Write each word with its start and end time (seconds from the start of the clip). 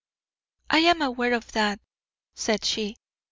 "I 0.71 0.79
am 0.79 1.03
aware 1.03 1.33
of 1.35 1.51
that," 1.51 1.79
said 2.33 2.65
she. 2.65 2.95